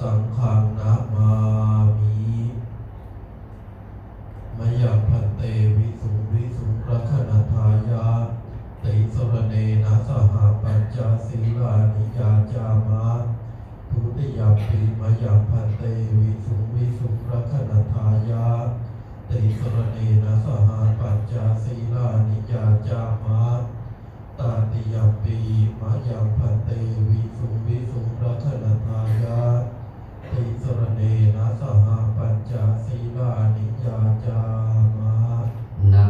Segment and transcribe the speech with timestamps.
[0.00, 1.30] สังขังนามา
[1.98, 2.14] มิ
[4.58, 5.42] มยัพันเต
[5.76, 8.06] วิสุงวิสุงรัคณทายา
[8.82, 13.04] ติสรเนนะสหปัญจศีลานิยาจามา
[13.90, 15.82] ทุติยปีมยัพันเต
[16.18, 18.48] วิสุงวิสุงรัคณทายา
[19.30, 23.42] ติสรเนนะสหปัญจศีลานิยาจามา
[24.38, 25.38] ตาติยปี
[25.80, 26.70] มะยัพันเต
[27.08, 29.40] วิสุงวิสุงรัณนทายา
[30.32, 32.52] ติสรณีนะสหปัญจ
[32.86, 34.40] ศีลานิยาจา
[34.96, 35.14] มะ
[35.94, 36.09] นะ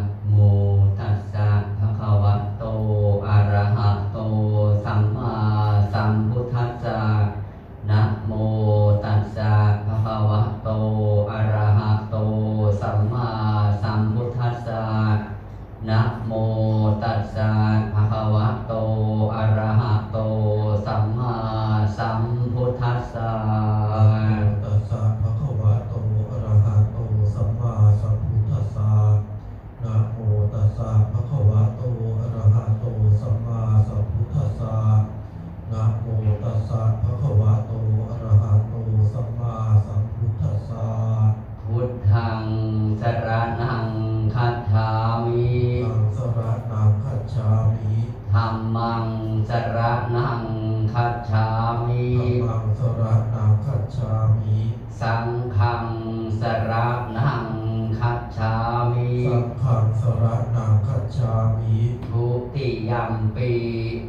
[59.27, 63.51] สังฆังสระนังคัจฉามิทุติยัมปี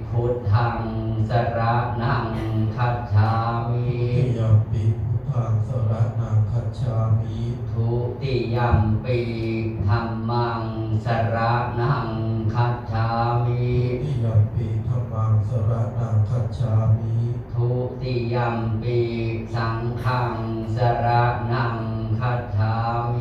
[0.08, 0.82] พุทธัง
[1.30, 1.60] สร
[2.02, 2.26] ณัง
[2.76, 3.32] คัจฉา
[3.68, 3.86] มิ
[4.18, 7.38] ทิยมปิพุทธังสระนังคัจฉามิ
[7.70, 7.88] ทุ
[8.22, 9.20] ติยัมปี
[9.86, 10.62] ธัมมัง
[11.06, 11.36] สร
[11.80, 12.08] ณัง
[12.54, 13.10] คัจฉา
[13.44, 13.66] มิ
[14.02, 17.14] ทิยมปิธรรมังสระนังคัจฉามิ
[17.52, 17.68] ทุ
[18.02, 18.98] ติยัมปี
[19.56, 20.34] สังฆัง
[20.76, 21.06] สร
[21.52, 21.76] ณัง
[22.20, 22.74] คัจฉา
[23.12, 23.16] มิทิยมป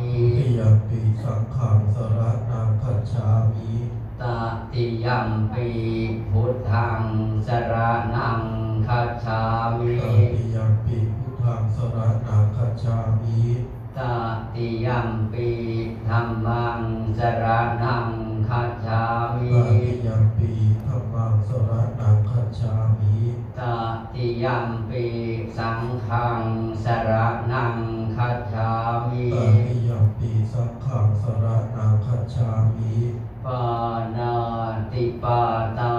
[1.23, 3.73] สังฆังสระนังคัจฉามิ
[4.21, 4.23] ต
[4.71, 5.69] ติยัมปี
[6.31, 7.01] พุทธัง
[7.47, 7.73] สร
[8.15, 8.41] ณัง
[8.87, 9.41] คัจฉา
[9.77, 13.41] มิตติยมปิพุทธังสระนังคัจฉามิ
[13.97, 13.99] ต
[14.53, 15.47] ติยัมปี
[16.07, 16.79] ธัมมัง
[17.17, 17.45] สร
[17.83, 18.07] ณัง
[18.47, 19.01] คัจฉา
[19.35, 20.51] มิตติยมปิ
[20.85, 23.15] ธรรมังสระนังคัจฉามิ
[23.59, 23.61] ต
[24.13, 25.05] ติยัมปี
[25.57, 26.39] สังฆัง
[26.83, 27.11] สร
[27.51, 27.73] ณัง
[31.21, 32.95] สระนังคัจฉามิ
[33.45, 33.63] ปา
[34.15, 34.35] นา
[34.91, 35.41] ติปา
[35.79, 35.95] ตา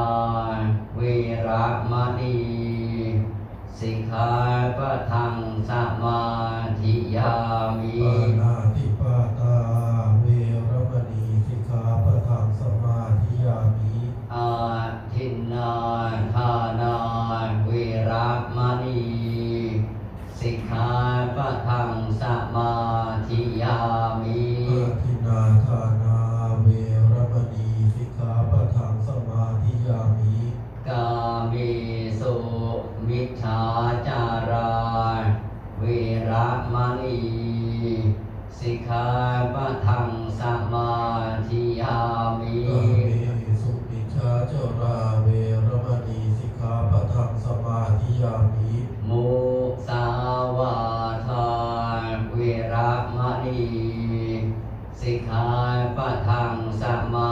[0.95, 1.01] เว
[1.49, 2.39] ระมณี
[3.79, 4.31] สิกขา
[4.79, 5.37] ปะทัง
[5.69, 5.71] ส
[6.03, 6.23] มา
[6.81, 7.35] ธิยา
[7.79, 7.97] มิ
[38.63, 39.07] สิกขา
[39.55, 40.43] ปะทังส
[40.73, 40.93] มา
[41.49, 41.99] ธิยา
[42.41, 45.27] มิกาเมสุปิชาเจาราเว
[45.67, 48.73] รมณีสิกขาปะทังสมาธิยามิ
[49.09, 49.29] มุ
[49.89, 50.07] สา
[50.57, 50.77] วา
[51.27, 51.47] ทา
[52.31, 52.37] เว
[52.73, 53.63] ระมณี
[55.01, 55.47] สิกขา
[55.97, 56.83] ปะทังส
[57.15, 57.32] มา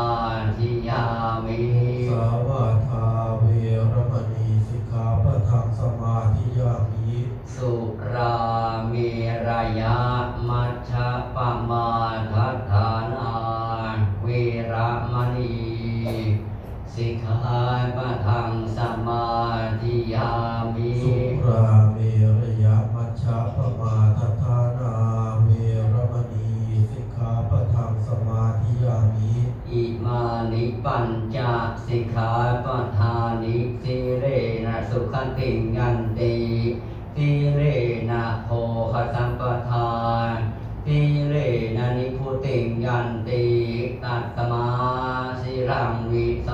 [45.89, 46.53] งวิโต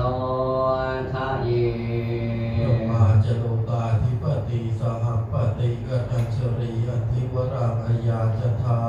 [1.13, 1.49] ทะเย
[2.59, 7.75] ยมาจโลกาธิปติสหัปติกตัญชรีอธิวรัง
[8.05, 8.79] อยาจทา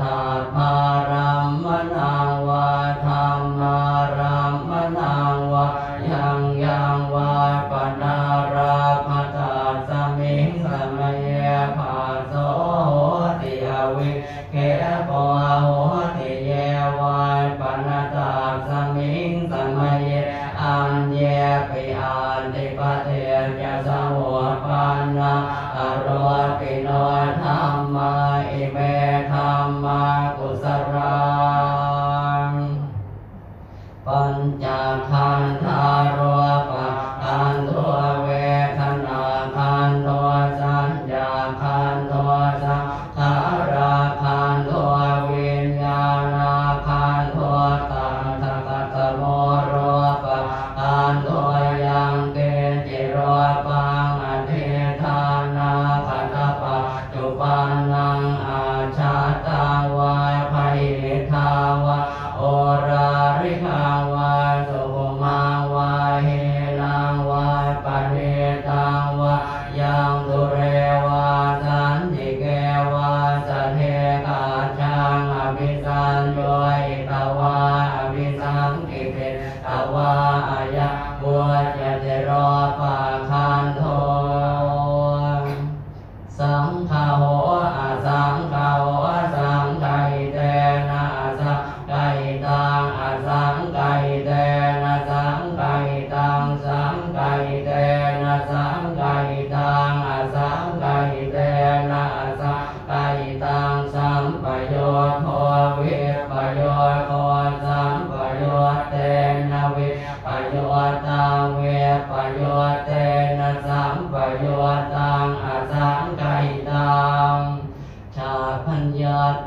[0.00, 0.06] ธร
[0.58, 0.72] รา
[1.10, 2.12] รัมมนา
[2.46, 2.68] วา
[3.04, 3.78] ธรรมา
[4.16, 5.14] รัมมนา
[5.52, 5.66] วา
[6.10, 7.34] ยังยังวา
[7.70, 7.72] ป
[8.02, 8.18] นา
[8.54, 9.38] ราพัต
[9.88, 11.26] สมิงสมัย
[11.76, 12.32] ภาโส
[13.40, 13.54] ติ
[13.96, 14.10] วิ
[14.50, 14.56] เก
[15.08, 15.10] ป
[15.62, 15.66] โห
[16.16, 16.52] ติเย
[16.98, 18.32] วายปนาตา
[18.66, 20.02] สมิงสมัย
[20.62, 21.18] อันเย
[21.68, 23.08] ปิอันติปเท
[23.60, 24.66] ยสมุปป
[25.16, 25.32] นา
[25.76, 26.28] อรว
[26.58, 26.72] ปิ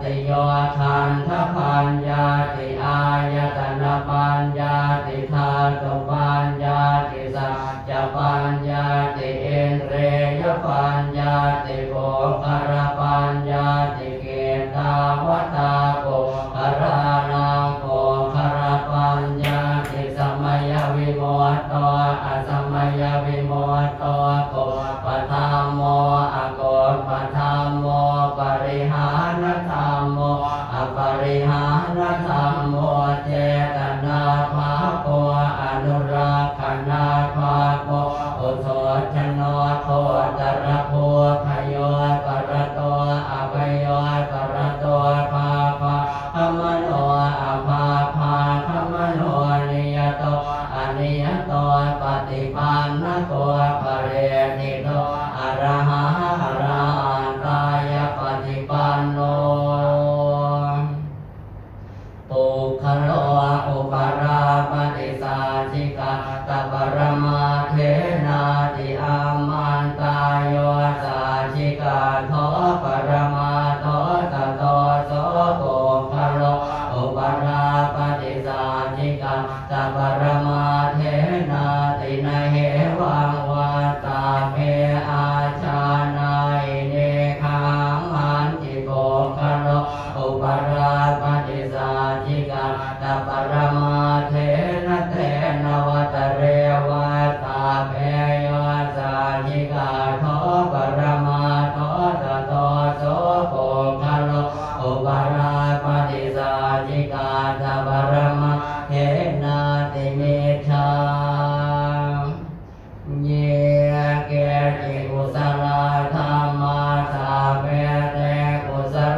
[0.02, 0.31] ติโย
[0.78, 3.02] ทานททานญาติอา
[3.34, 4.78] ยตนะปัญญา
[5.08, 5.50] ติธา
[5.81, 8.88] ตุปัญญาติสัจจปัญญา
[9.18, 9.94] ติเอนเร
[10.40, 11.94] ยปัญญาติโก
[12.44, 13.37] คารปัญ
[23.97, 24.04] โต
[24.54, 24.66] ตุ
[25.06, 25.81] ปธรรมโม
[26.35, 26.61] อโก
[27.07, 27.85] ปธรรมโม
[28.40, 29.09] ปริหา
[29.42, 30.19] รธรรมโม
[30.73, 31.66] อปริหา
[31.97, 32.76] รธรรมโม
[33.23, 33.30] เจ
[33.78, 33.96] ตน
[71.59, 71.99] นิกา
[72.31, 72.45] ทอ
[72.83, 73.11] ปร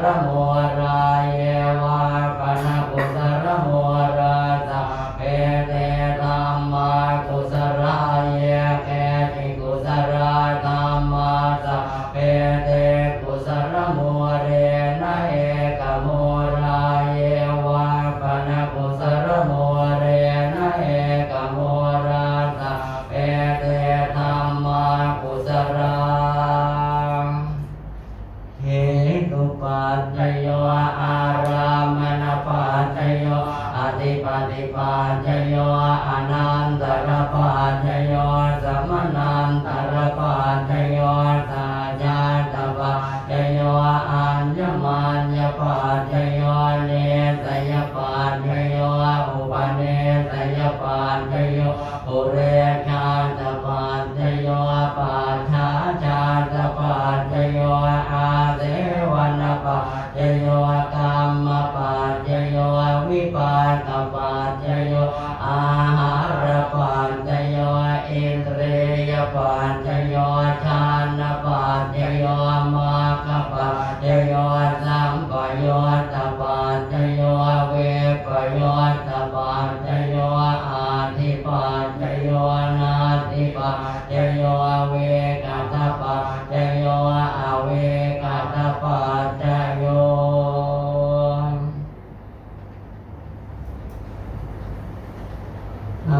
[0.01, 0.53] nam mô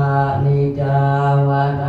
[0.05, 0.09] า
[0.45, 0.97] นิจา
[1.47, 1.49] ว
[1.81, 1.83] ต